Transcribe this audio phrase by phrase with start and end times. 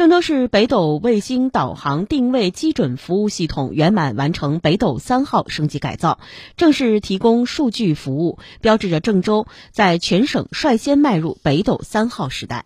[0.00, 6.20] 郑州市北斗卫星导航定位基准服务系统圆满完成北斗三号升级改造
[6.56, 12.64] 正式提供数据服务标志着郑州在全省率先迈入北斗三号时代。